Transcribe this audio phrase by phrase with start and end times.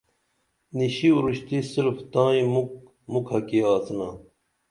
[0.77, 2.75] نِشی اُروشتی صرف تائی مُکھ
[3.11, 4.07] مُکھہ کی آڅینا